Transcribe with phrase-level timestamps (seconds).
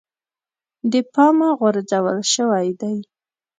[0.91, 2.95] د پامه غورځول شوی دی.